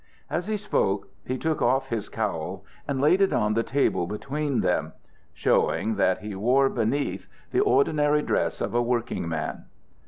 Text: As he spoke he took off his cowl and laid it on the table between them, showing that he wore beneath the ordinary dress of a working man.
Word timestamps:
As 0.31 0.47
he 0.47 0.57
spoke 0.57 1.09
he 1.27 1.37
took 1.37 1.61
off 1.61 1.89
his 1.89 2.09
cowl 2.09 2.65
and 2.87 2.99
laid 2.99 3.21
it 3.21 3.31
on 3.31 3.53
the 3.53 3.61
table 3.61 4.07
between 4.07 4.61
them, 4.61 4.93
showing 5.31 5.93
that 5.97 6.21
he 6.23 6.33
wore 6.33 6.69
beneath 6.69 7.27
the 7.51 7.59
ordinary 7.59 8.23
dress 8.23 8.61
of 8.61 8.73
a 8.73 8.81
working 8.81 9.29
man. 9.29 9.65